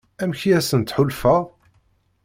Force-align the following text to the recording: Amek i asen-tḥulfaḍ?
Amek 0.23 0.41
i 0.49 0.51
asen-tḥulfaḍ? 0.57 1.43